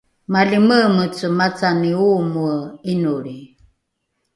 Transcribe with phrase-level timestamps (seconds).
[0.31, 2.59] malimeemece macani oomoe
[2.91, 3.37] ’inolri